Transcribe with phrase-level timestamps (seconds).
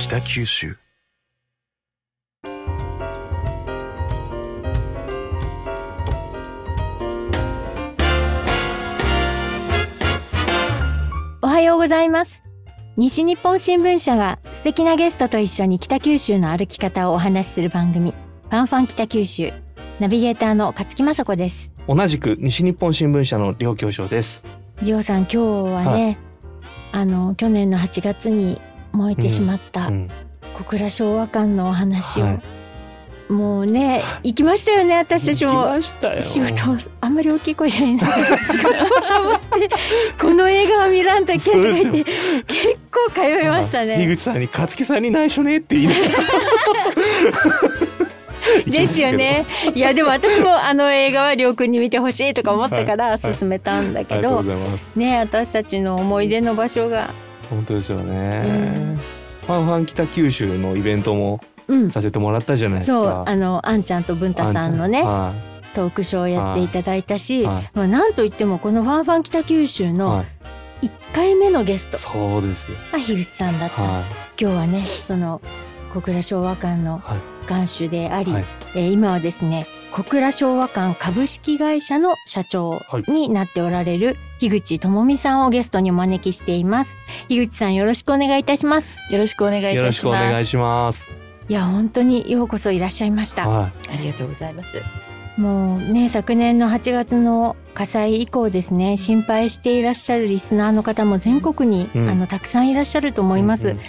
[0.00, 0.74] 北九州。
[11.42, 12.42] おはようございます。
[12.96, 19.52] 西日本新聞社が素敵なゲストと一緒に北九州の歩き方をお話しする番組ファンファン北九州。
[20.00, 21.74] ナビゲーターの勝木雅子です。
[21.86, 24.46] 同じく西日本新聞社の両教授です。
[24.80, 26.16] りょうさん今日はね、
[26.90, 28.62] あの去年の8月に
[28.92, 30.08] 燃えてしまったうん、
[30.58, 32.42] 小倉昭和館のお話を、はい。
[33.30, 35.80] もうね行きましたよね私たちも。
[36.20, 38.72] 仕事をあんまり大きい声で言えないけど仕事を
[39.02, 39.70] サボって
[40.20, 44.06] この映画は見らんといけんとか言って結構通いました井ね。
[44.08, 46.10] 口さんに勝木さんに内緒ねって言いながら。
[48.66, 49.46] ですよね。
[49.74, 53.18] いやでも私もあの映画はりょうくんに見てほしいとか思ったからはい。
[53.18, 53.34] はい。
[53.34, 54.42] 勧めたんだけど。
[54.96, 57.10] ね私たちの思い出の場所が、
[57.50, 58.42] 本当ですよね。
[58.46, 59.00] うん。
[59.46, 63.24] ファンファン北九州のイベントもうん、させてもらったじゃないですそうか。
[63.26, 65.32] あのあんちゃんと文太さんのねは
[65.72, 67.70] トークショーをやっていただいたし、はい。
[67.74, 70.24] まあなんといってもこのファンファン北九州い、のは
[70.82, 71.98] い、1回目のゲスト。
[71.98, 72.76] そうですよ。
[72.92, 73.82] が樋口さんだった。
[73.82, 74.02] は
[74.40, 75.40] 今日はねその
[75.94, 77.18] 小倉昭和館のはい。
[77.48, 78.44] 元首であり、はい。
[78.74, 86.96] えー今はですね小倉昭和館株式会社の社長になっておられる樋口智美さんをゲストにお招きしています
[87.28, 89.74] 樋口さんよろしくお願いいたしますよろしくお願いいたい。
[89.74, 89.82] します。
[89.82, 91.10] よろしくお願いします。
[91.48, 94.80] いや本当にようこそいらっしゃいましたはありがとうございます。
[95.36, 103.40] もうね昨年の8月の火災以降ですね心配していらっしゃるリスナーの方も全国に、うんあのたくさんいらっしゃると思い。
[103.40, 103.82] います、うんで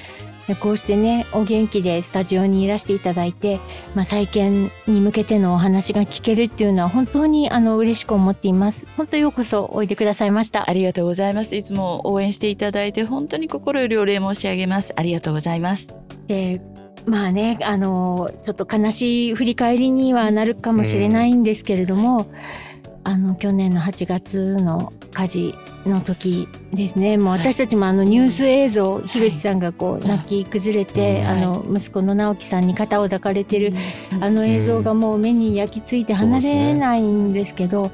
[0.55, 3.59] こうしてねお元気でスタジオにいらしていただいて、
[3.95, 11.55] まあ、再建に向けてのお話が聞けるっていうのは本当にあの嬉しく思っています本当ようこそおいでくださいましたありがとうございます。
[11.55, 14.94] いつも応援していただいて本当に心よりお礼申し上げます。
[14.95, 15.88] ありがとうございます。
[16.27, 16.61] で
[17.05, 22.28] まあねあのちょっと悲しい振り返りにはなるかもしれないんですけれども、
[23.03, 27.17] あの去年の8月の火事の時ですね。
[27.17, 33.73] もうはい私たちもあのニュース映像、樋口さんがこう泣き崩れて、はいあの息子の直樹さんに肩を抱かれてる、
[34.19, 37.91] あの映像がもう目に焼き付いて離れないんですけど、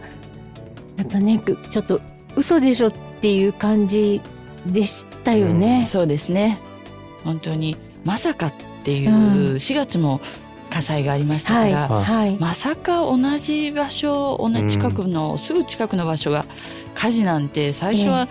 [0.97, 2.01] やっぱねくちょっと
[2.35, 2.91] 嘘でしょっ
[3.21, 4.21] ていう感じ
[4.65, 5.85] でしたよね。
[5.85, 6.59] そうですね。
[7.23, 8.53] 本当にまさかっ
[8.83, 9.55] ていううん。
[9.55, 10.21] 4月も
[10.67, 16.45] 火災がありましたはい、から、はい、まさか同じ場所同じ近くの、すぐ近くの場所が
[16.93, 18.27] 火事なんて最初は、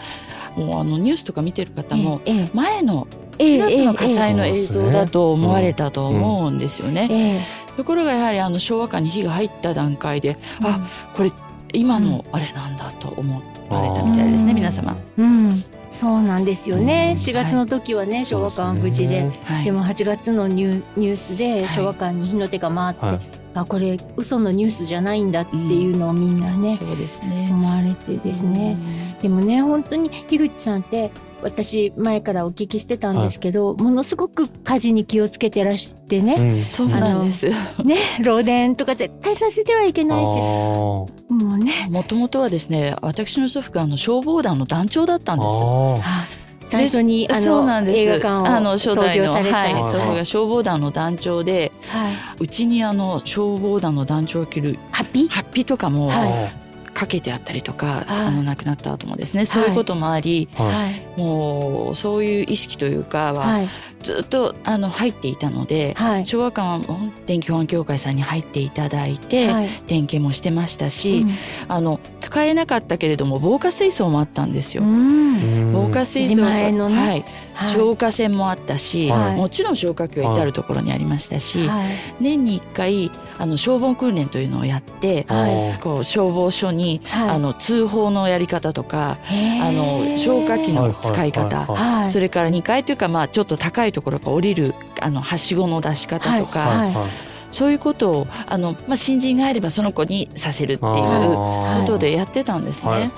[0.56, 2.50] もうあのニュースとか見てる方もええ。
[2.54, 3.06] 前の
[3.38, 7.08] ええ4月の火災のええ映像だと思われたと思うんですよね。
[7.10, 7.76] ええ。
[7.76, 10.80] ところがやはりあの昭和館に火が入った段階で、あ
[11.14, 11.30] これ
[11.72, 14.96] 今のあれなんだと思われたみたいですね、うん皆様。
[15.18, 17.14] うん、そうなんですよね。
[17.16, 17.20] うん。
[17.20, 19.64] 4月の時はね、昭和館は無事で、はい。
[19.64, 21.68] でも8月のニュニュースではい。
[21.68, 23.20] 昭和館に火の手が回って、はい。
[23.54, 27.48] あこれ嘘のニュースじゃないんだっていうのをみんなね、そうですね。
[27.50, 28.76] 思われてですね。
[29.22, 31.10] でもね本当に樋口さんって
[31.46, 36.64] 私前からお聞きしてたんですけど、ものすごく火事に気をつけてらしてね、うん。
[36.64, 37.48] そうなんです。
[37.48, 40.22] ね漏電とか絶対させてはいけあない。
[40.22, 40.34] ってー。
[40.34, 41.86] もうね。
[41.88, 46.68] もともとはですね、私の祖父があの消防団の団長だったんです。
[46.68, 47.98] 最初にあそうのなんです。
[48.00, 49.84] 映画館あのを創初代の、業された、はい、はい。
[49.84, 52.14] 祖父が消防団の団長で、はい。
[52.40, 55.28] うちにあの消防団の団長が着るハッピー？
[55.28, 56.65] ハッピーとかもはい
[56.96, 58.26] かけてあったりとか、はい。
[58.26, 60.66] あの亡くなった後もですね、そういうこともあり、はい。
[60.68, 61.20] はい。
[61.20, 63.68] もうそういう意識というかははい。
[64.02, 66.26] ずっとあの入っていたので、はい。
[66.26, 69.68] 昭和館は電気保安協会さんに入っていただいて、はい。
[69.86, 71.34] 点検もしてましたし、うん。
[71.68, 74.82] あの使えなかったけれども防火水槽もあったんですよ。
[74.82, 75.72] うん。
[75.74, 76.96] 防火水槽自前のね。
[76.96, 77.24] はい、はい
[77.72, 79.36] 消火栓もあったし、はい。
[79.36, 81.88] もちろん消火器は至る所にありましたし、はい。
[82.20, 85.82] 年に1回あの消防訓練というのをやって、はい。
[85.82, 87.28] こう消防署に、はい。
[87.30, 89.18] あの通報のやり方とか、
[89.62, 96.92] あの消火器の使い方、それから2階というか、まあ、ちょっと高いところから降りるあのはしごの出し方とか、はい。
[96.92, 97.10] はい。
[97.52, 102.90] そういうことをあの、まあ、新人が入ればその子にさせるっていうことでやってたんですね。
[102.90, 103.10] はいはい。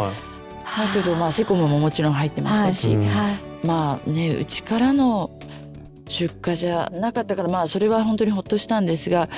[0.86, 3.06] だけど、まあ、セコムももちろん入ってましたし、はい。
[3.08, 5.30] はいまあねうちからの
[6.08, 9.28] 出荷じゃなかったからまあそれは本当にほっとしたんですが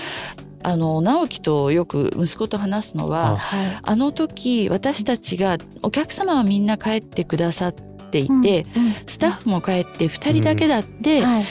[0.62, 3.78] あの直樹とよく息子と話すのは、あはい。
[3.82, 11.44] あの時私たちがお客様はみんな帰ってくださっていて、うんスタッフも帰って2人だけだって、はい。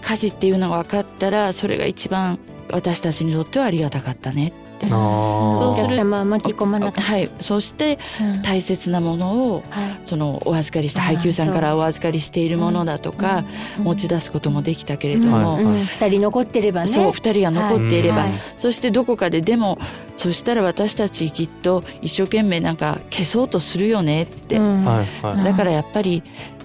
[0.00, 2.38] 火事っていうのが分かったらそれが一番
[2.70, 4.88] 私たちにとってはありがたかったねって。
[4.88, 7.98] そうする客様は巻き込まなかっはい、そして
[8.42, 9.96] 大切なものをはい。
[10.04, 13.44] そのお預かりした配給さんからお預かりしているものだとか、
[13.78, 15.62] 持ち出すこともできたけれども、はい。
[15.64, 15.70] うん。
[15.70, 15.84] うん。
[15.84, 16.86] 二人残ってればね。
[16.88, 18.32] そう2人が残っていれば、はい。
[18.58, 19.78] そしてどこかででも
[20.16, 24.58] そしたら私たちきっと一生懸命なんか消そうとするよねって。
[24.58, 26.22] だからやっぱり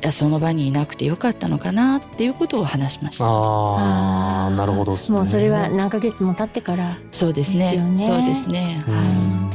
[0.10, 3.26] その場にいなくてよかったのかなっていうことを話しました。
[3.26, 5.00] ああ、なるほどね。
[5.10, 6.98] もうそれは何ヶ月も経ってから。
[7.12, 8.84] そうですねですよねそうですね。
[8.88, 9.52] うはん。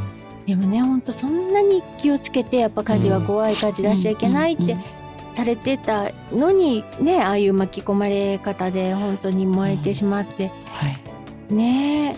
[0.46, 4.84] でもね、本当そんなに気をつけて、やっぱ火事は怖い、火事出しちゃいけないってうんうん
[5.36, 12.16] されてたのに、ね、ああいう巻き込まれ方で本当に燃えてしまって、はいねえ。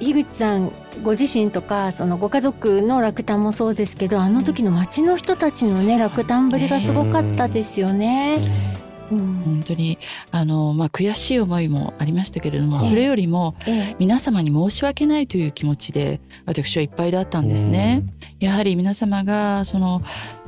[0.00, 8.38] 樋口さんご自身とかそのご家族の落胆もそうですけどあの時の町の人たちのね落胆ぶりがすごかったですよね。
[9.10, 9.42] うん。
[9.44, 9.98] 本当に
[10.30, 13.96] あの、まあ、悔しい思いもありましたけれども、はいそれよりもええ。
[13.98, 18.04] 皆様に申し訳ないという気持ちで私はいっぱいだったんですね。
[18.38, 20.02] やはり皆様がその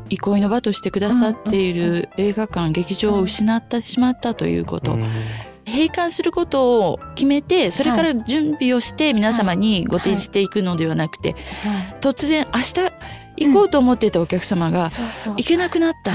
[0.08, 5.12] 憩いの場としてくださっている映画館劇場を失ってしまったということ、うん
[5.66, 12.74] 閉館することを決めてそれから準備をして皆様にご提示していくのではなくて、は突然明日
[13.36, 16.14] 行こうと思ってたお客様が行けなくなったっ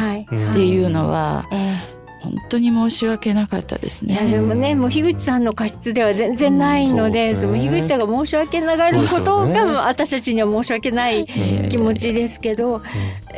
[0.54, 4.32] ていうのはえ本当に申し訳なかったですえいやね。
[4.32, 11.70] でもねもう樋口さんの過失では全然ないので,、うんその樋口さんが申し訳ながることが私たちには申し訳ないうん。
[11.70, 12.82] 気持ちですけど、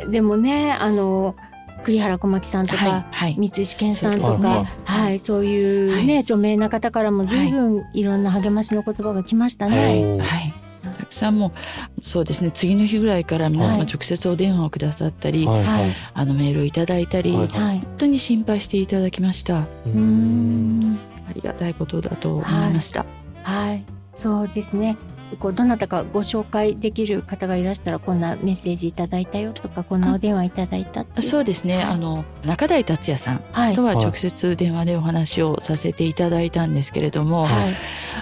[0.08, 1.36] でもねあの
[1.84, 3.36] 栗原小牧さんとか、はいはい。
[3.38, 4.68] 三石健さんとか、そうですね。
[4.84, 8.02] はい、そういうね、は著名な方からも随分い。
[8.02, 9.78] ろんな励ましの言葉が来ましたね。
[9.78, 10.18] はい。
[10.18, 10.54] はい。
[10.82, 11.52] たくさんも
[11.98, 13.86] うそうですね次の日ぐらいから皆様はい。
[13.86, 15.64] 直接お電話をくださったり、はい。
[15.64, 17.48] はい、あのメールをいただいたり、はい。
[17.48, 19.66] はい、本当に心配していただきました。
[19.86, 20.98] うん、
[21.28, 23.04] ありがたいことだと思いました、
[23.42, 23.84] はい、
[24.14, 24.96] そうですね。
[25.38, 31.84] こうどなたかご紹介できる方がいらしたらこんなメッセージいただいたよとかこんなお電話いただいたそうですね、はい。
[31.84, 34.04] あの中台達也さんはいとははい。
[34.04, 37.68] 直接電話でお話をさせていただいたんですけれども、は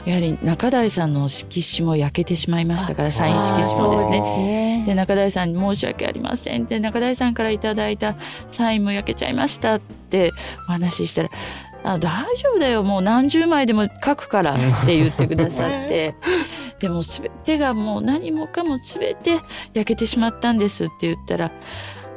[0.05, 0.11] い。
[0.11, 4.11] やはり中台さんの色紙も焼けてしまいましたからサイン色紙もですね。
[4.11, 4.85] ですね。
[4.87, 8.17] で中台さんに申し訳ありませんって中台さんからいただいた
[8.51, 10.33] サインも焼けちゃいましたって
[10.69, 11.31] お話ししたら
[11.85, 16.15] 「あ大丈夫だよもう何十枚でも書くから」って言ってくださって
[16.81, 19.41] でも全てがもう何もかも全て
[19.75, 21.53] 焼けてしまったんですって言ったら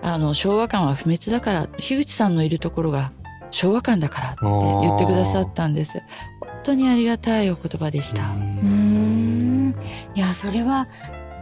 [0.02, 3.12] あの昭和館は不滅だから樋口さんのいるところが
[3.52, 6.02] 昭和館だからって言ってくださったんです。
[6.40, 8.24] 本当にありがたいお言葉でした。
[8.24, 8.32] うー
[8.66, 9.76] ん。
[10.16, 10.88] いやそれは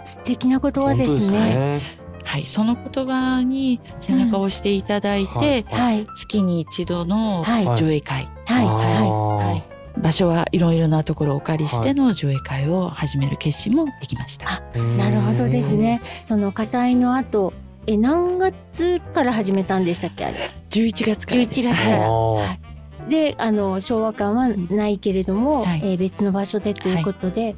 [0.04, 1.40] 素敵な言葉ですね。
[1.40, 1.82] ね。
[2.24, 6.08] はい、その言葉に背中を押していただいて、うんはい。
[6.16, 7.66] 月に一度のはい。
[7.66, 8.66] はい上映会、はい。
[8.66, 14.64] はは、はい場所はいろいろなところをお借りしての上映会を始める決心もできました。
[14.76, 14.80] い。
[14.98, 15.72] なるほどです。
[15.72, 16.02] ね。
[16.26, 17.54] その火災の後
[17.88, 21.60] え何月から始めたんでしたっけあれ？11月からです。
[21.60, 22.60] 11月からはいはい
[23.10, 27.56] であの昭和館はないけれども、はいえー別の場所でということで、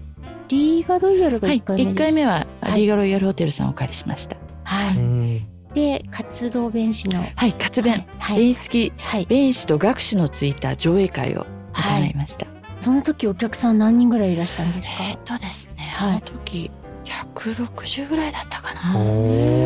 [0.48, 2.04] リーガロイヤルがはい、1回目で1した。
[2.06, 4.38] 回目ははいリーガロイヤルホテルさんをお借りしました。
[4.64, 4.98] はい。
[4.98, 12.48] うんで活動弁士のはい、活弁、はい演出付きはい弁士と学士のついた上映会をはい行いました。
[12.80, 15.04] その時お客さん何人ぐらいいらしたんですか？
[15.04, 16.72] えーっとですね、はいあの時
[17.04, 18.94] 160ぐらいだったかな。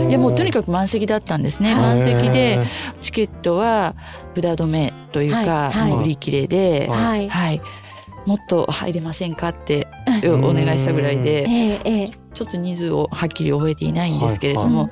[0.09, 1.73] いやもうとにかく満席だったんですね。
[1.73, 2.65] はい満席で
[3.01, 3.95] チケットは
[4.35, 7.29] 札止めというか、はい売り切れで、ははい。
[7.29, 7.61] はい、
[8.25, 9.87] もっと入れませんかって
[10.23, 14.89] お願いしたぐらいえで、ちょっと人数をはっきり覚えていないんですけれども、は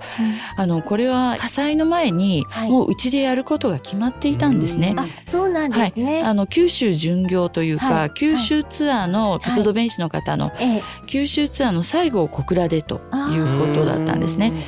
[0.56, 2.70] あのこれは火災の前にはい。
[2.70, 4.96] もううちでやることが決まっていたんですね。
[4.98, 6.22] あそうなんですね。
[6.24, 8.12] あの九州巡業というか、はい。
[8.12, 10.84] 九州ツアーの活動弁士の方のええ。
[11.06, 14.66] 九州ツアーの最後を小倉でということだったんですね。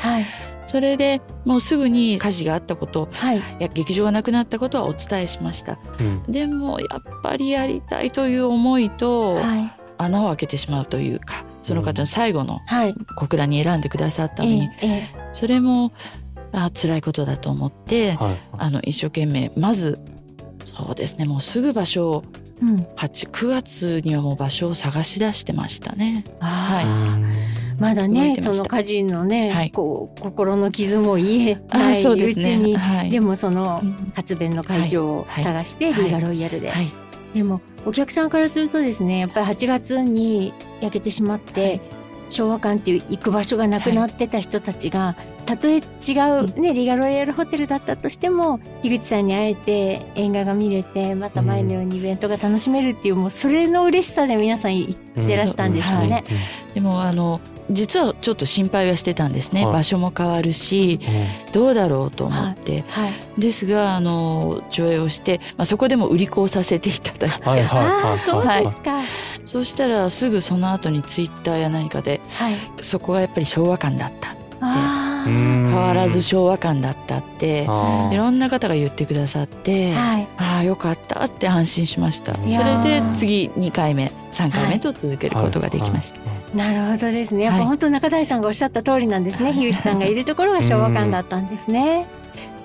[0.65, 3.37] はいそれでもうすぐに火事があったことはい。
[3.37, 5.77] いや劇場がなくなったことはお伝えしました。
[5.99, 6.23] うん。
[6.23, 9.71] でもやっぱりやりたいという思いとはい。
[9.97, 12.95] 穴を開けてしまうというかその方の最後のはい。
[13.15, 15.29] 小倉に選んでくださったのに、ええええ。
[15.33, 15.93] それも
[16.51, 18.37] あ辛いことだと思ってはい。
[18.57, 19.99] あの一生懸命まず
[20.65, 22.23] そうですねもうすぐ場所を
[22.61, 22.77] うん。
[22.97, 26.23] 8 9月にはもう場所を探し出してましたね。
[26.39, 27.44] ああうん
[27.79, 29.71] まだねその家人のね、はい。
[29.71, 32.33] こう心の傷も癒えなあいう。
[32.33, 34.11] ちに、はい、でもそのうん。
[34.15, 35.43] 活弁の会場をはい。
[35.43, 36.03] 探して、はい。
[36.03, 36.91] リーガロイヤルで、はい。
[37.33, 41.81] でもお客さんからするとですねやっぱり8月に焼けてしまって、
[42.29, 45.15] 昭和館っていう行く場所がなくなってた人たちが、
[45.45, 54.93] たとえ違う、ねリーガロイヤルホテルだったとしても樋口さんに会えて映画が見れてまた前のようにイベントが楽しめるっていう、もうそれの嬉しさで皆さん言っ
[55.27, 56.23] てらしたんでしょうね。
[56.73, 59.73] でもあの実はちょっと心配はしてたんですね、はい。
[59.73, 60.99] 場所も変わるし
[61.51, 63.13] どうだろうと思って、はい。
[63.41, 67.43] ですがあの上映をして、まあ、そこでも売り子をさせていただいて。
[67.43, 69.01] はいはいそうはいですか。
[69.45, 72.55] そうしたらすぐその後にツイッターや何かではい。
[72.81, 79.99] そこがやっぱり昭和館だったあうん変わらず昭和館だったっていろんな方が言ってくださって、あ。
[79.99, 80.27] はい。
[80.37, 86.19] ああよかったって安心しましたそれで次2回目3回目と続けることができました、
[86.53, 87.45] なるほどですね。
[87.45, 89.53] やっぱはい本当中台さんがおっしゃった通りなんですね。
[89.53, 92.05] 樋口さんがいるところが昭和館だったんですね。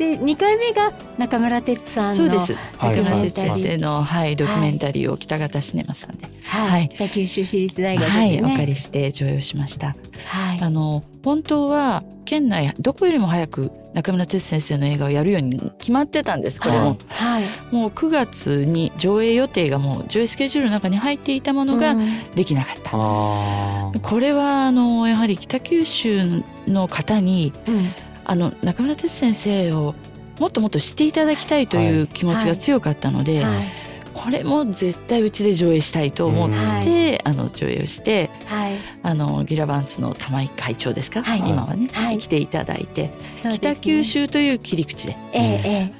[0.00, 2.14] で、二回目が中村哲さんの。
[2.14, 2.54] そうです。
[2.78, 2.97] はい。
[2.97, 3.23] 中村はい。
[3.25, 6.71] 哲先生の、はい、ドキュメンタリーを北方シネマさんで、は。
[6.71, 6.87] はい。
[6.87, 8.66] い北九州市立大学ではい、お借ね。
[8.66, 9.88] りして上映をしました。
[10.25, 10.61] はい。
[10.62, 17.45] あの本当は県内どこよりも早く中村哲先生の映画をやるように決まってたんですこれも、はい。
[17.71, 24.00] もう9月に上映予定がもう上映スケジュールの中に入っていたものがうんできなかった、あー。
[24.00, 27.92] これはあのやはり北九州の方にうん
[28.25, 29.95] あの中村哲先生を
[30.39, 33.65] もっともっと知っていただきたいという気持ちが強かったので、はい。
[34.12, 37.25] これも絶対うちで上映したいと思って、はい。
[37.25, 38.79] あの上映をしてはい。
[39.03, 41.39] あのギラバンツの玉井会長ですか、はい。
[41.39, 42.19] 今はね、はい。
[42.19, 43.11] 来ていただいて、
[43.50, 44.03] 北九。
[44.03, 45.17] 州という切り口で。
[45.33, 46.00] ええ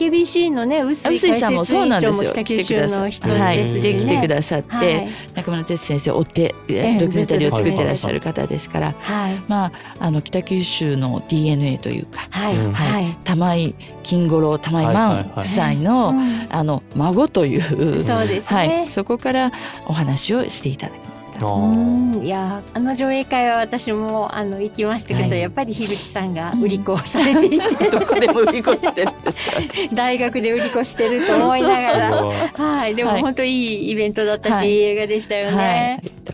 [0.00, 0.10] ええ。
[0.10, 3.92] KBC のね、臼井さんもそうなんですよ北九州の人はい、ですしね。
[3.92, 5.08] で来てくださって、はい。
[5.34, 9.42] 中村哲先生を追ってええドキュメンタリーを作ってらっしゃる方ですから、はい。
[9.48, 12.56] まああの北九州の DNA というかはい。
[12.56, 13.16] うんはい。
[13.24, 18.90] 玉井金五郎玉井万夫妻の、うんあの孫というそうですはねい、。
[18.90, 19.52] そこから
[19.86, 21.09] お話をしていただき
[21.46, 22.20] うー。
[22.20, 22.24] ん。
[22.24, 25.40] いやあの上映会は私もあの行きましたけど、はい。
[25.40, 29.12] やっぱり樋口さんが売り子をされていて、 どこでも売り子してる。
[29.94, 32.10] 大学で売り子してると思いながら。
[32.54, 32.94] はい。
[32.94, 33.22] でもはい。
[33.22, 36.00] 本当いいイベントだったし、はい映画でしたよね。
[36.02, 36.29] はい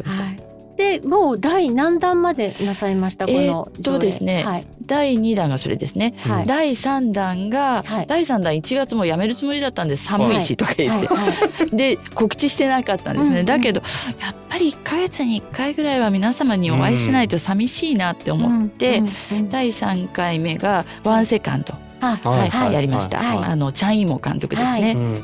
[0.77, 3.99] でもう第何弾までなさいましたこのえーっと上映。
[3.99, 4.45] ですね。
[4.45, 4.67] はい。
[4.85, 6.15] 第2弾がそれですね。
[6.19, 6.47] はい。
[6.47, 8.07] 第3弾が、はい。
[8.07, 11.17] 第3弾1月もやめるつもりだったんです寒いしとか言って、はい。
[11.17, 11.33] は
[11.65, 11.71] い。
[11.77, 13.81] で告知してなかったんですね、うんうんだけど
[14.21, 22.51] やっぱり1ヶ月に1回ぐらいは皆様にお会いしないと寂しいなって思って、うんうん第3回目が「ワンセカンド」あはい。
[22.51, 22.75] はい。
[22.75, 23.39] やりました、はい。
[23.39, 24.93] あのチャン・イモ監督ですね、はい。
[24.95, 25.23] うん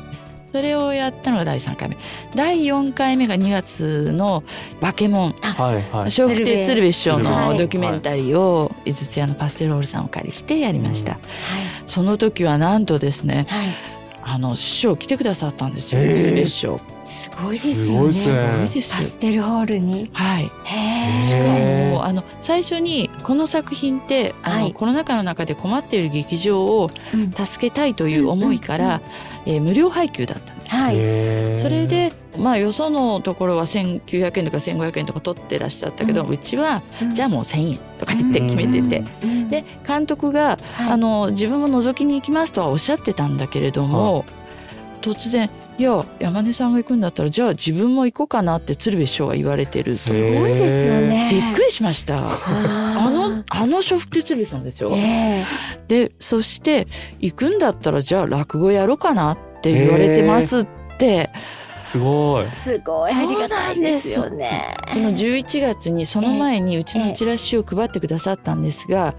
[0.53, 1.97] それをやったのが第3回目。
[2.35, 4.43] 第4回目が2月の
[4.79, 5.83] 「バケモン」はいはい。
[5.91, 11.17] 笑福亭鶴瓶師匠のドキュメンタリーを井筒屋のパステロールさんをお借りしてやりました、
[11.87, 13.59] その時はなんとですねはい。
[13.61, 13.93] はい
[14.25, 16.79] あの師匠来てくださったんですよ、えー鶴瓶師匠。
[17.03, 17.99] すごいですすよね。
[17.99, 18.99] ごいっすごいですよ。
[18.99, 20.09] パステルホールに。
[20.13, 20.49] はい。
[20.63, 24.73] へしかもあの最初にこの作品ってあの、はい。
[24.73, 26.89] コロナ禍の中で困っている劇場を
[27.35, 29.01] 助けたいという思いから、
[29.45, 30.75] えー無料配給だったんです。
[30.75, 31.57] はい。
[31.57, 39.49] それでまあよそのところは1900円とか1500円とか取ってらっしゃったけど、ううちはじゃああもう1000円とか言って決めてて、うん。
[39.49, 40.91] で監督が、はい。
[40.91, 44.25] あの自分も覗きに行きますとはおっしゃってたんだけれども、
[45.01, 51.29] 突然「いや山根さんが行くんだったらじゃあ自分も行こうかな」って鶴瓶師匠が言われてるとすごいですよね。
[51.31, 52.27] びっくりしました。
[52.27, 54.91] ああのあの笑福亭鶴瓶さんですよ。
[54.95, 55.45] ええ
[55.87, 56.87] でそして
[57.19, 61.29] 行くんだったらじゃあ落語やろうかなって言われてますって、
[61.81, 64.75] すごいすごいありがたいですよね。
[64.87, 69.15] その11月にその前にうちのチラシを配ってくださったんですが、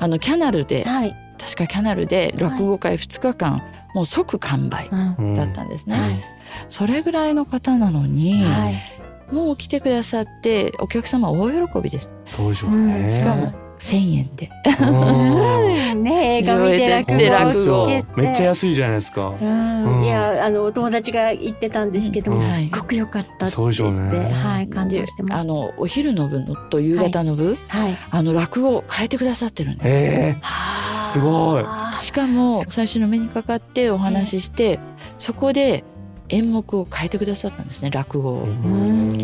[0.00, 1.16] あのキャナルではい。
[1.38, 3.62] 確かキャナルで落語会2日間、
[3.98, 4.88] もう即完売
[5.18, 5.34] うん。
[5.34, 5.98] だったんですね。
[5.98, 6.10] はい
[6.68, 9.34] それぐらいの方なのに、はい。
[9.34, 12.12] もう来てくださってお客様大喜びです。
[12.24, 13.12] そうでしょうね。
[13.12, 14.50] しかも1,000円で。
[14.80, 15.66] うん。
[15.66, 16.88] うんね映画見て
[17.28, 18.00] 落語で。
[18.00, 19.34] をめっちゃ安いじゃないですか。
[19.40, 19.98] うん。
[19.98, 20.04] うん。
[20.04, 22.50] いやあのお友達が言ってたんですけども、うん。
[22.50, 25.52] すっごく良かったってそうでしょう言って、ねはい感動してまあした。
[25.52, 27.98] のお昼の部のと夕方の部、はい。
[28.10, 29.92] あの落語を変えてくださってるんですよ。
[29.92, 30.36] え
[31.12, 31.64] すごい。
[31.98, 34.78] しかも最初の目にかかってお話しして、
[35.18, 35.84] そこで
[36.28, 38.42] 演目を変えてくださったんですね落語を。
[38.44, 39.18] うん。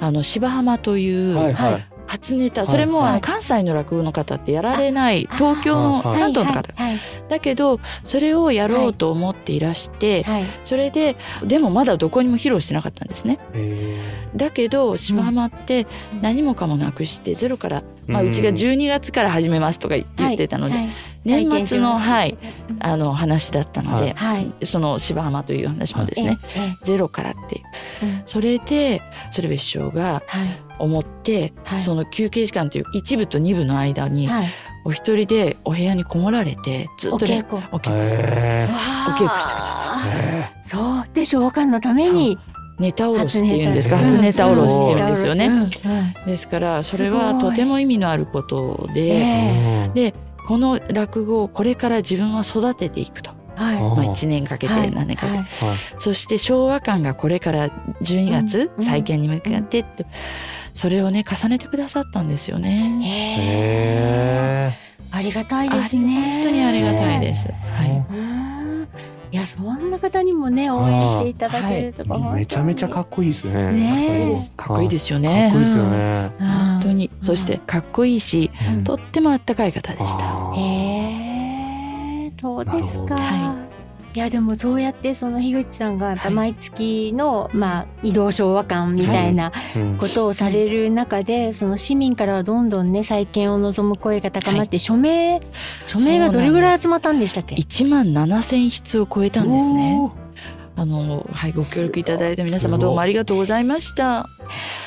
[0.00, 3.14] あの芝浜というはいははいい初ネタ、それもあはい。
[3.14, 6.20] の関西の落語の方ってやられない東京のはい。
[6.20, 6.74] 関東の方、
[7.28, 10.44] だけどそれをやろうと思っていらして、はい。
[10.64, 13.38] それででもまだどこにも披露してなかったんですね。
[13.54, 13.98] え
[14.36, 15.86] だけど芝浜って
[16.20, 20.88] 何もかもなくしてゼロから、まあ、うちが12月から始めますとか言ってたので、はい。
[21.24, 22.38] 年末の再はい
[22.80, 24.52] あの話だったので、はい。
[24.64, 26.38] その芝浜という話もですね、
[26.82, 27.62] ゼロからっていう。
[28.26, 31.82] それで鶴瓶師匠がはい思って、はい。
[31.82, 34.46] その休憩時間という一部と二部の間にはい。
[34.86, 37.66] お一人でお部屋にこもられてずっとねお稽古。
[37.72, 41.04] お稽古してくださえそう。
[41.14, 42.38] で昭和館のために
[42.78, 43.96] ネタおろしっていうんですか？
[43.96, 45.70] 初ネタおろしっていうんですよね。
[46.26, 50.14] ですからそれはとても意味のあることで、で
[50.46, 53.76] この落語をこれから自分は育てていくと、はい。
[53.76, 54.90] あまあ、1年かけてはい。
[54.90, 55.48] 何年かけて、はい。
[55.96, 57.70] そして昭和館がこれから
[58.02, 58.84] 12月、うん。
[58.84, 60.04] 再建に向かってと
[60.74, 63.00] それをね重ねてくださったんですよね。
[65.10, 66.42] ありがたいですね。
[66.42, 67.48] 本当にありがたいです。
[67.48, 68.04] えはい。
[68.10, 68.88] うん。
[69.30, 73.72] いやそんな方にもね応援していただけるとか、めちゃめちゃかっこいいですね。
[73.72, 76.32] ねかっこいいですよかねっこいいですよね。
[76.38, 77.24] 本当に、うん。
[77.24, 78.84] そしてかっこいいし、うん。
[78.84, 80.52] とってもあったかい方でした。
[80.56, 80.60] へ
[82.26, 83.63] えそうですか。、はい
[84.14, 95.40] やでもそうやってその樋口さんが毎月の、まあ移動昭和館みたいなうんことをされる中で、その市民からはどんどんね再建を望む声が高まって、署名
[95.86, 100.12] 署名がどれぐらい集まったんでしたっけ？1万7000筆を超えたんですね。
[100.76, 104.28] あの、はい、ご協力いただいた皆様どうもありがとうございました。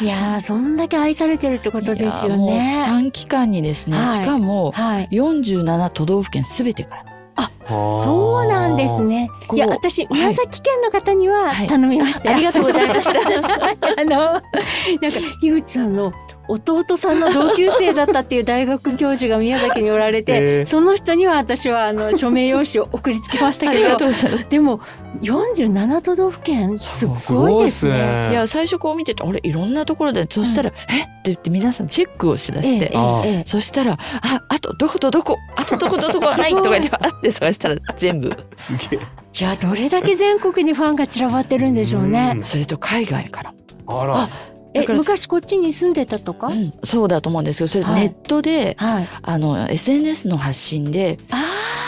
[0.02, 2.84] いやーそんだけ愛されてるってことですよね。
[2.86, 5.10] 短期間にですね、はいしかもはい。
[5.12, 7.17] 47都道府県すべてから。
[7.38, 9.30] あーそうなんですね。
[9.54, 11.68] いや私宮崎県の方にははい。
[11.68, 13.12] 頼みましたよ、ありがとうございました。
[14.02, 14.42] あのなんか
[15.42, 16.12] 樋口さんの
[16.48, 24.50] 弟さんの同級生だったっていう大学教授が宮崎におられて、えーその人には私はあの署名用紙を送りつけましたありがけど とうございます。
[24.50, 24.80] でも
[25.22, 28.30] 47都道府県すごいですね。
[28.32, 31.02] いや、最初こう見てて、あれ、いろんなところで、そしたら、え？
[31.02, 38.36] って言って皆さんチェックをしだして、ええええあええそしたら、あ、あとどことどこ、あとどことどこはないとか言って、あって探したら全部。
[38.56, 39.00] すげえ。
[39.40, 42.40] いやどれだけ全国にファンが散らばってるんでしょうね。
[42.44, 43.54] それと海外から。
[43.88, 44.30] あら。
[44.84, 48.02] え昔こっちに住んでたとか、うんそうだと思うんですけど、それはい。
[48.02, 49.10] ネットで、はい。
[49.22, 51.44] あの、SNS の発信で、あ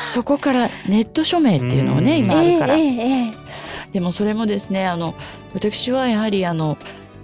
[0.07, 2.25] そこからネット署名っていうのをね、うん。
[2.25, 2.75] 今あるから。
[2.75, 3.33] えええええ。
[3.93, 5.15] でもそれもですね、あの、
[5.53, 6.77] 私はやはりあの、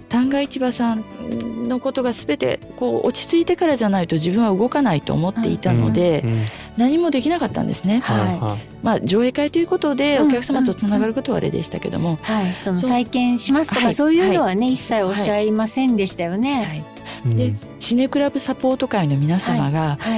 [0.08, 6.44] 旦過市場さんのことが全てこう落ち着いてからじゃないと自分は動かないと思っていたので、うん
[6.76, 8.00] 何もできなかったんですね。
[8.00, 8.38] はい。
[8.38, 8.64] はい。
[8.82, 13.94] まあ上映会ということでうんお客様とつながることはあれでしたけども、はい、その再建しますとか、はい。
[13.94, 14.74] そういうのはね、はい。
[14.74, 16.84] 一切おっしゃいませんでしたよね。
[17.24, 20.16] でシネクラブサポート会の皆様が、は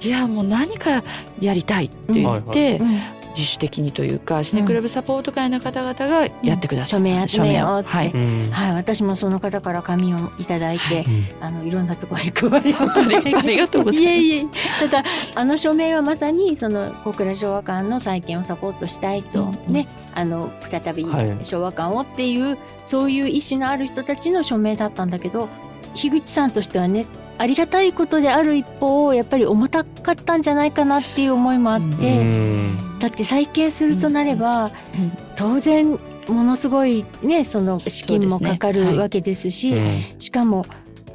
[0.00, 0.06] い。
[0.06, 1.02] い、やもう何か
[1.40, 7.88] やりたいって言って、うん自主的にというかシネクラブサポート会の方々がやってくださった、署名集めようって。
[7.88, 8.50] はい、うん。
[8.50, 11.04] はい、私もその方から紙をいただいて、はい。
[11.04, 14.14] うんあのいろんなところへ配りまあり ありがとうございます。
[14.18, 14.46] いえいえ。
[14.80, 19.72] ただあの署名はまさにその小倉昭和館の再建をサポートしたいと、うんうん。
[19.72, 19.86] ね。
[20.14, 21.36] あの再びはい。
[21.42, 25.48] 昭和館をっていう、そういう意思のある人たちの署名だったんだけど
[25.94, 27.06] 樋口さんとしてはね
[27.38, 31.84] ありがたいことである一方やっぱり重たかったんじゃないかなっていう思いもあって、
[32.20, 32.98] うん。
[32.98, 35.12] だって再建するとなれば、うん。
[35.36, 40.66] 当然ものすごいねその資金もかかるわけですしうんしかも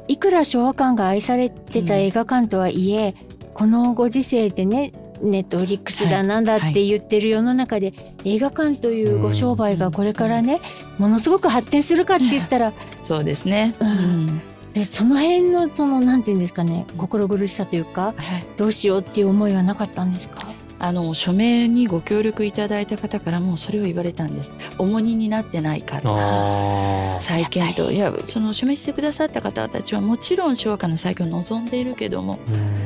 [0.08, 3.14] いくら昭和館が愛されてた映画館とはいえ、
[3.54, 10.60] このご時世でねネットフリックスはいだなんだって言ってる世の中で、映画館というご商売がこれからね、
[10.98, 12.72] ものすごく発展するかって言ったら、
[13.04, 13.88] そうですね、うん。
[13.88, 18.44] うんでその辺のそのなんていうんですかね心苦しさというかはい。
[18.56, 20.46] どうしようっていう思いはなかったんですか？
[20.78, 24.52] あの署名にご協力いただいた方からもそれを言われたんです。
[24.78, 27.20] 重荷になってないかあー。
[27.20, 32.76] 再建といやその署名してくださった方たちはもちろん昭和館の再建を望んでいるけどもうん。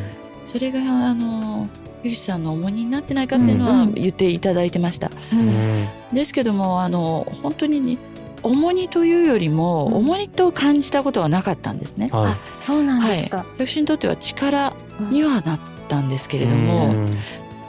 [0.44, 1.68] それがあの
[2.02, 3.80] ゆきさんの重荷になってないかっていうのはうん。
[3.80, 5.86] うん言っていただいてました、うん。
[6.12, 7.98] ですけどもあの本当にね
[8.46, 9.96] 重荷というよりもうん。
[9.96, 12.32] 重荷と感じたことはなかったんですね、はい。
[12.32, 14.72] あそうなんですか、私にとっては力
[15.10, 17.18] にはなったんですけれどうも、ん。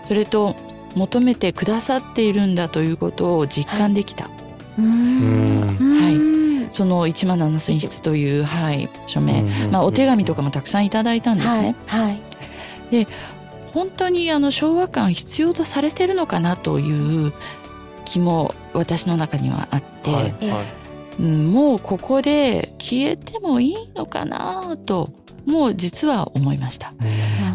[0.04, 0.56] それと
[0.96, 4.30] 求めてくださっているんだということを実感できた、
[4.78, 6.02] うーんうん。
[6.02, 6.38] はい
[6.74, 11.76] その1万7000筆という、はい、署名、うんまあ、お手紙とかもたくさんいただいたんですね。
[11.88, 12.22] はい。
[12.92, 13.08] はい。
[13.74, 17.34] 本当にあの昭和感必要とされてるのかなという
[18.08, 20.66] 気も私の中にはあって、はいえはい。
[21.20, 25.10] うん、もうここで消えてもいいのかなと
[25.48, 26.94] もう実は思いました。
[27.00, 27.04] う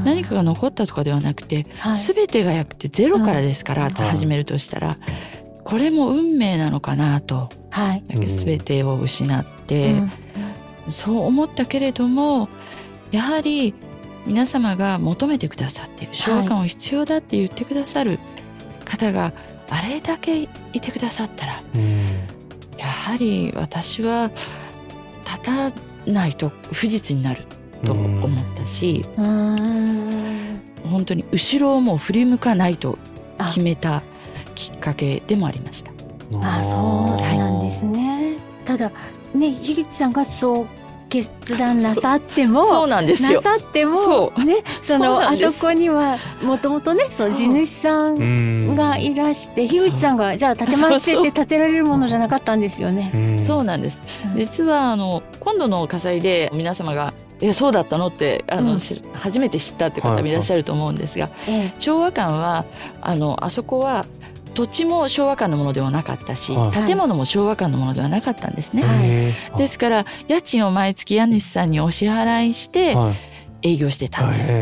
[0.01, 0.05] ん。
[0.05, 1.95] 何かが残ったとかではなくて、はい。
[1.95, 3.93] 全てがやってゼロからですから、うん。
[3.93, 4.99] 始めるとしたら、
[5.65, 8.05] これも運命なのかなとはい。
[8.15, 10.11] うん全てを失って、うん。
[10.89, 12.49] そう思ったけれども
[13.11, 13.75] やはり
[14.27, 18.19] 皆様が求めてくださっている昭和感を必要だって言ってくださる
[18.85, 19.33] 方が
[19.71, 22.29] あれだけいてくださったらうん。
[22.79, 24.31] やはり私は
[25.25, 25.73] 立た
[26.11, 27.43] ないと不実になる
[27.85, 30.61] と思ったし、うーん。
[30.91, 32.99] 本当に後ろをもう振り向かないと
[33.39, 34.03] あ決めた
[34.55, 35.93] きっかけでもありました。
[36.43, 38.37] あそうなんですね。
[38.65, 38.91] ただ
[39.35, 40.67] ね樋口さんがそう
[41.09, 43.43] 決断なさってもそうなんですよ。
[43.43, 53.39] なさってもね そのあそこにはもともとねその地主さんがいらして樋口さんがじゃあ建てますって言って建てられるものじゃなかったんですよね。
[53.41, 54.01] そうなんです。
[54.27, 54.35] うん。
[54.35, 58.81] 実はあの今度の火災で皆様がえそうだったのってあの、うん。
[58.81, 61.75] し初めて知ったって方もいらっしゃると思うんですが、ええ。
[61.79, 62.65] 昭和館は
[63.01, 64.07] あのあそこは
[64.55, 66.87] 土地も昭和館のものではなかったし、はい。
[66.87, 68.83] 建物も昭和館のものではなかったんですね。
[68.83, 69.59] はい。
[69.59, 73.33] ですから家賃を毎月家主さんにお支払いしてはい。
[73.63, 74.53] 営業してたんです。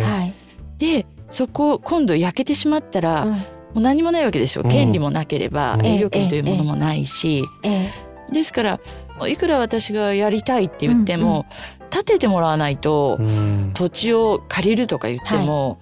[0.78, 3.42] でそこ今度焼けてしまったら、うん
[3.74, 4.68] もう何もないわけですよう。
[4.68, 4.70] ん。
[4.70, 5.86] 権利もなければうん。
[5.86, 8.80] 営業権というものもないし、ええですから
[9.28, 11.46] いくら私がやりたいって言っても、
[11.90, 13.72] 建ててもらわないと、うん。
[13.74, 15.78] 土地を借りるとか言っても、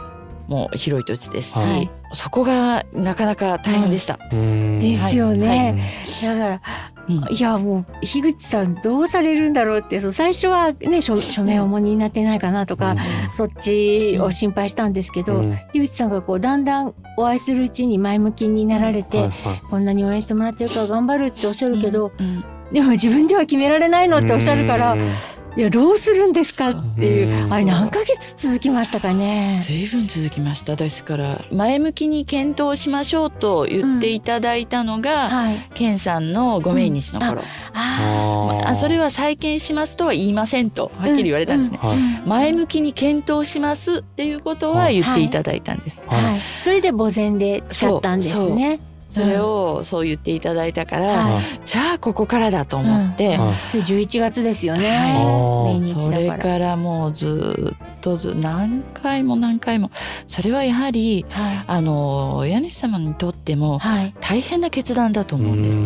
[0.48, 1.90] もう広い土地ですし、はい。
[2.12, 4.18] そこがなかなか大変でした。
[4.32, 4.78] うん。
[4.80, 6.04] ですよね。
[6.22, 6.60] はだから
[7.08, 7.36] うん。
[7.36, 12.96] いやもう樋口さんどうされるんだろうってそう最初はね署署名重荷になってないかなとか、
[13.36, 15.58] そっちを心配したんですけど、うん。
[15.72, 19.60] 樋口さんがこうだんだんお会いするうちに前向きになられて、はいはい。
[19.68, 22.42] こんなに応援してもらってるから頑張るっておっしゃるけど、うん。
[22.72, 25.10] でも自分では決められないのっておっしゃるから、うん
[25.58, 27.52] いやどうするんですかっていう、うん。
[27.52, 29.58] あれ何ヶ月続きましたかね？
[29.60, 30.76] 随分続きました。
[30.76, 35.56] ですから前向きに検討しましょうと言っていただいたのが、はい。
[35.74, 37.42] 健さんのご命日の頃、
[37.74, 42.22] ああそれは再建しますとは言いませんとはっきり言われたんですね、あ、はいうん。
[42.24, 46.24] 前向きに検討しますっていうことは言っていただいたんです、はい。
[46.24, 46.40] はい。
[46.62, 48.78] それで墓前で誓ったんですね。
[49.22, 54.88] それをそう言っていただいたから、はいじゃあここからだと思って、うんはいそれ11月ですよね。
[54.88, 56.76] はいそれだから。
[56.76, 59.90] もうずっとず何回も何回も
[60.26, 61.64] それはやはりはい。
[61.66, 64.14] あの家主様にとってもはい。
[64.20, 65.84] 大変な決断だと思うんです。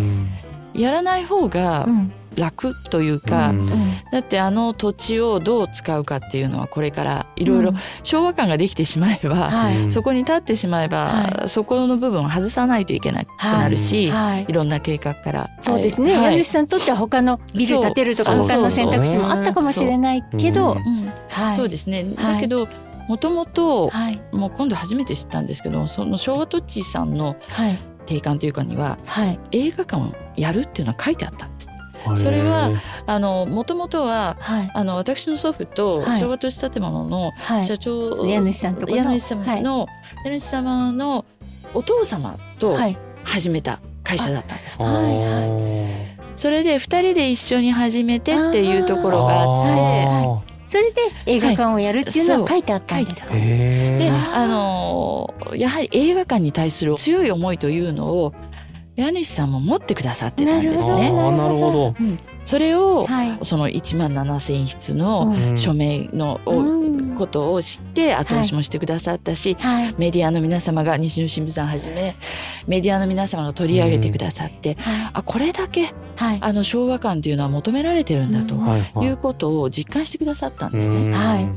[0.81, 2.13] やらない方がうん。
[2.37, 3.69] 楽というか、うんうん。
[4.11, 9.91] だってあの土地をどう使うかっていうのはこれからいろいろ昭和感ができてしまえば、はい。
[9.91, 11.05] そこに立ってしまえば、
[11.43, 14.53] はそこの部分を外さないといけなくなるし、はいい、。
[14.53, 15.51] ろんな計画から。
[15.61, 16.15] そうですね。
[16.15, 20.79] はい家主さんにとっては他のビル建てるとか他の選択肢もあったかもしれないけど、
[21.55, 22.05] そうですね。
[22.17, 22.69] はいだけど、
[23.09, 24.21] もともと、はい。
[24.33, 27.79] もう今度初めて知ったんですけど、その昭和土地さんのはい。
[28.05, 29.39] 定款というかには、はい。
[29.53, 31.69] 映画館をやるっていうのは書いてあったんです。
[32.07, 32.71] はいそれは
[33.07, 34.71] あの、もともとは、はい。
[34.75, 36.21] あの、私の祖父とはい。
[36.21, 37.67] 昭和土地建物のはい。
[37.67, 39.89] 社長、家主さんとこの家主様の、
[40.25, 41.25] 家主様の
[41.75, 42.97] お父様とはい。
[43.25, 44.83] 始めた会社だったんです。
[44.83, 45.05] はいはい。
[45.23, 53.29] はいそれで二人で一緒に始めてっていうところがあって、それで映画館をやるっていうのは書いてあったんですか？
[53.35, 58.33] へえで、あのーやはり映画館に対する強い思いというのを
[58.97, 61.11] 家主さんも持ってくださってたんですあね。
[61.11, 61.95] ーなるほど
[62.45, 63.39] それを、はい。
[63.43, 69.95] その1万7,000筆のうん署名の、をうんことを知って後押しもしてくださったし、はい。
[69.99, 72.17] メディアの皆様が西野新聞さんはじめ
[72.67, 75.11] メディアの皆様が取り上げてくださって、はい。
[75.15, 76.39] あこれだけはい。
[76.41, 80.97] あの昭和感というのは求められてるんだとうんはいうことを実感してくださったんですね。
[80.97, 81.49] うんはい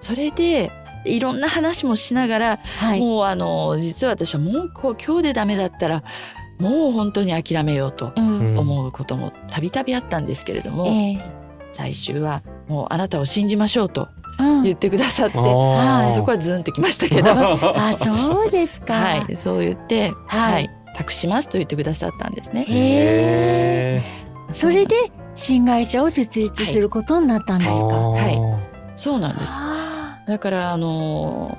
[0.00, 0.72] それで
[1.04, 3.00] いろんな話もしながら、はい。
[3.00, 6.02] もうあの実は私はもうこう今日でダメだったら
[6.58, 8.58] もう本当に諦めようとうん。
[8.58, 11.42] 思うこともたびたびあったんですけれども、ええ
[11.74, 18.92] 最終はもうあなたを信じましょうとうん言ってくださって、あーそこはズンときましたけど、 あ、そうですか。
[18.94, 22.66] はい、そう言って、はいはい、託しますと言ってくださったんですね。
[22.68, 24.02] へ。
[24.52, 24.94] それで
[25.34, 27.76] 新会社を設立することになったんですか？
[27.78, 28.58] はいは
[28.96, 29.56] そうなんです。
[29.58, 31.56] あだからあの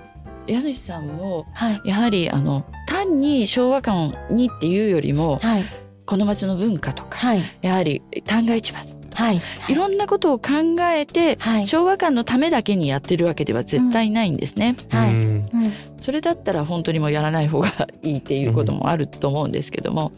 [0.48, 1.90] 家主さんもーはい。
[1.90, 5.64] やはりあの単に昭和館にっていうよりもはい。
[6.06, 7.42] この町の文化とかはい。
[7.62, 8.80] やはり旦過市場
[9.16, 9.42] はい。
[9.70, 10.52] いろんなことを考
[10.94, 11.68] えてはい。
[11.68, 14.76] 昭和館のためだけにやってるわけでは絶対ないんですね。
[14.90, 15.14] はい。
[15.14, 15.28] うんう
[15.68, 15.74] ん。
[16.00, 20.12] それだったら本当にもうやらない方がいいっていうこともあると思うんですけども、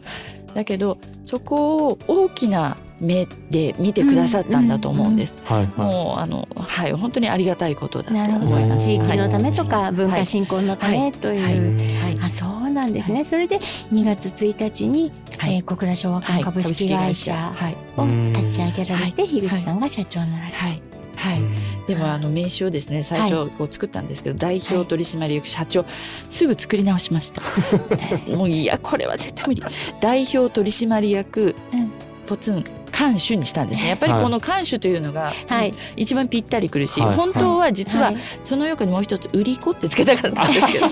[0.54, 5.38] だけどそこを大きな目で見てくださったんだと思うんです。
[5.76, 8.36] もうあのはい本当にありがたいことだと。
[8.36, 8.86] 思います。
[8.86, 9.70] 地域のためとはい。
[9.70, 12.00] か文化振興のためという。
[12.02, 12.18] はい。
[12.22, 13.24] あ、そうなんですね。
[13.24, 15.56] それで2月1日に、はい。
[15.56, 17.76] えー小倉昭和館株式会社はい。
[17.96, 18.06] を
[18.42, 19.28] 立ち上げられて、はい。
[19.28, 20.58] 樋口さんが社長になられた。
[20.58, 20.82] はい。
[21.16, 21.40] はい。
[21.86, 25.84] でもあの名刺をですね最初こう作ったんですけど、代表取締役社長
[26.28, 27.42] すぐ作り直しました。
[28.34, 29.62] もういやこれは絶対無理。
[30.00, 31.90] 代表取締役、うん。
[32.26, 32.64] ポツン
[32.96, 33.88] 監修にしたんですね。
[33.88, 40.86] やっぱりこの監修というのが、はい一番ぴったりくるし、はい本当は実ははいその横にもう一つ売り子ってつけたかったんですけど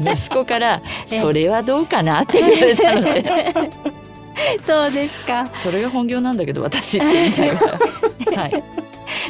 [0.12, 3.52] 息子から「それはどうかな?」って言われたので
[4.66, 5.48] そうですか。
[5.54, 7.78] それが本業なんだけど私って言いなが
[8.34, 8.64] ら はい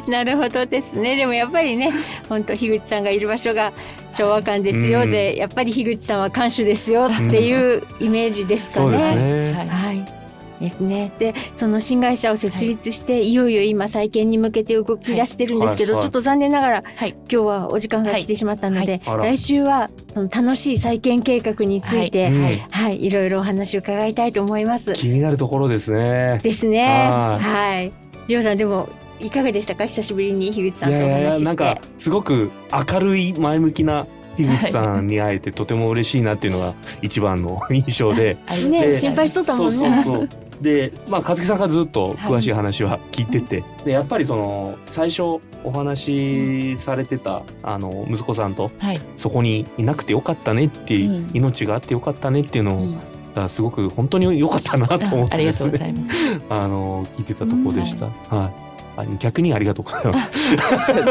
[0.09, 1.17] なるほどですね。
[1.17, 1.93] でもやっぱりね、
[2.29, 3.73] 本当樋口さんがいる場所が
[4.13, 9.53] 昭和館ですようんで、やっぱり樋口さんは館主ですよっていうイメージですかそうですね。
[9.53, 9.53] ね。
[9.53, 10.26] はいはい。
[10.61, 11.13] ですね。
[11.19, 24.93] で、その新会社を設立して、い、よいよ今再建に向けて動き出してるんですけど、はいはいちょっと残念ながら、はい今日はお時間が来てしまったので、はい来週はその楽しい再建計画について、うんはいはい、いろいろお話を伺いたいと思います。
[24.93, 26.41] 気になるところですね。
[26.43, 26.85] ですね。
[26.85, 27.93] はいはい。
[28.29, 28.89] りょうさんでも
[29.21, 29.87] いかがでしたか？
[29.87, 31.45] 久しぶりに樋口さんとお話しして。
[31.45, 32.51] やなんかすごく
[32.93, 38.37] 明るい前向きな樋口さんに会えてとても嬉しいなっていうのが一番の印象で。
[38.69, 40.29] ね心配しとったもんねそうそうそう。
[40.61, 45.23] で、まあ和樹さんがずっと詳しい話は聞いてて、でやっぱりその最初
[45.65, 49.01] お話しされてたあの息子さんとはい。
[49.17, 51.31] そこにいなくてよかったねっていう、うん。
[51.35, 52.99] 命があってよかったねっていうのうん。
[53.35, 56.01] がすごく本当に良かったなと思ってですありがとうござね。
[56.01, 56.41] います。
[56.49, 58.07] あの聞いてたところでした。
[58.07, 58.67] はい。
[58.99, 60.55] あ逆にありがとうございます。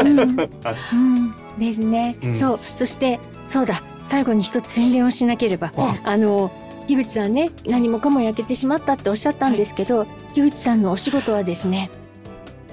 [0.02, 0.18] うん。
[0.18, 1.34] うん。
[1.58, 2.36] ですね、うん。
[2.36, 2.60] そう。
[2.76, 3.80] そしてそうだ。
[4.06, 5.72] 最後に一つ宣伝をしなければ。
[5.76, 6.00] あ。
[6.02, 6.50] あの
[6.86, 11.90] 樋口さんね何もかも焼けてしまったっておっしゃったんですけど、樋口さんのお仕事はですね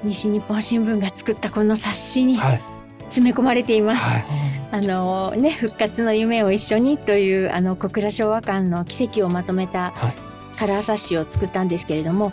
[0.03, 2.61] 西日本新聞が作ったこの冊子にはい
[3.05, 4.01] 詰め込まれています。
[4.01, 4.25] はい。
[4.71, 10.13] あのね復活の夢を一緒にというあの小倉昭和館の奇跡をまとめたはい
[10.57, 12.31] カラー冊子を作ったんですけれども、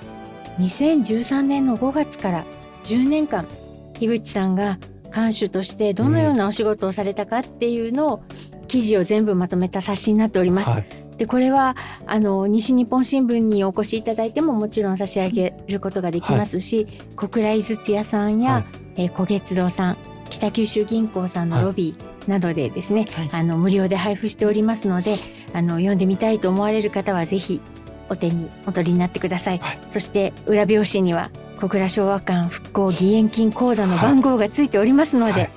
[0.58, 2.44] 2013年の5月から
[2.84, 3.46] 10年間
[3.94, 4.78] 樋口さんが
[5.10, 8.22] 館主としてどのようなお仕事をされたかっていうのを
[8.68, 10.70] 記事を全部まとめた冊子になっております。
[10.70, 10.86] はい。
[11.20, 18.64] でこれはあの西日本新聞にお越しいただいてももちろん差し上げることができますし、小倉井筒屋さんや、はい。
[18.96, 19.96] えー小月堂さん
[20.30, 23.30] 北九州銀行さんのロビーなどでですね、はい。
[23.32, 25.16] あの無料で配布しておりますので
[25.52, 27.60] あの読んでみたいと思われる方はぜひ
[28.08, 29.78] お手にお取りになってください、はい。
[29.90, 31.30] そして裏表紙には
[31.60, 35.50] 小倉昭和館復興義援金口座の番号がついておりますので、はい。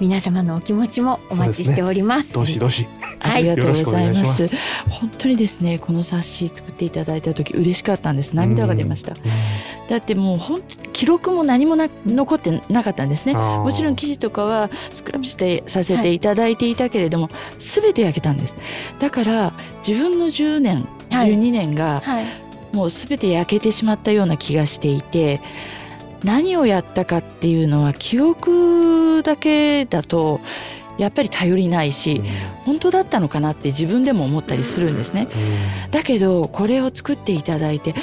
[0.00, 2.32] 皆様のお気持ちもお待ちしております。
[2.32, 2.88] どしどし。
[3.20, 4.56] ありがとうございますす。
[4.88, 8.34] 本当にですね、この冊子作っていただいた時嬉しかったんです。
[8.34, 9.14] 涙が出ました。
[9.88, 13.34] だってもう本当記録も何もな残ってなかったんですね。
[13.34, 18.56] ももちろん記事とかはスクラップしてさせていただいていたけれども、すべて焼けたんです。
[18.98, 19.52] だから
[19.86, 22.24] 自分の10年、はい12年がはい、
[22.72, 25.40] もうすべて焼けてしまったような気がしていて、
[26.24, 30.40] 何をやったかっていうのは記憶だけだと
[31.00, 32.22] やっぱり頼りないし、
[32.66, 35.28] 本当だったのかなって自分でも思ったりするんですね。
[35.90, 37.94] だけどこれを作っていただいて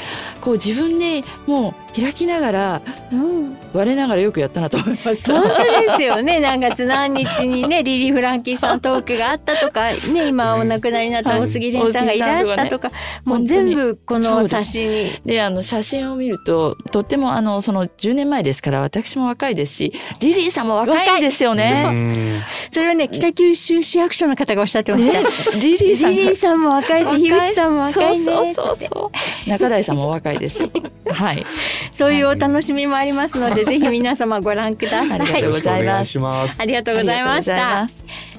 [0.41, 2.81] こう自分でもう開きながら
[3.11, 5.33] うん我ながらよくやったなと思いました。
[5.33, 6.39] 本当ですよね。
[6.39, 12.91] 何月何日にね、リリー・フランキーさんトークがあったとか、ね、今お亡くなりになった大杉蓮さんがいらしたとか、
[13.23, 15.11] もう全部この冊子に。
[15.25, 22.43] であの写真を見るととってもあのその10年前ですから私も若いですしリリーさんも若いんですよね。
[22.71, 25.21] それはね、北九州市役所の方がおっしゃってました。
[25.21, 25.27] ね
[25.59, 28.23] リリーさんがリリーさんも若いし、樋口さんも若いね。
[28.23, 29.11] そうそうそうそ
[29.45, 29.49] う。
[29.49, 30.69] 中台さんも若いですよ。
[31.09, 31.45] はい。
[31.93, 35.21] そういうお楽しみもありますので、ぜひ皆様ご覧ください。
[35.21, 36.19] ありがとうございます。
[36.59, 37.87] ありがとうございました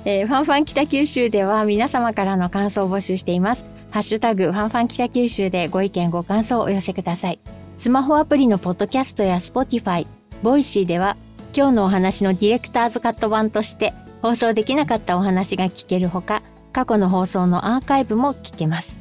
[0.05, 3.65] えーファンファン北九州では皆様からの感想を募集しています。
[3.91, 7.41] ハッシュタグファンファン北九州でご意見ご感想をお寄せください。
[7.79, 10.07] スマホアプリのポッドキャストや Spotify、
[10.43, 11.17] Voicy では
[11.57, 18.99] 今日のお話のディレクターズカット版として放送できなかったお話が聞けるほか、過去の放送のアーカイブも聞けます。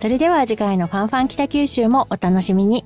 [0.00, 2.84] それでは次回のファンファン北九州もお楽しみに。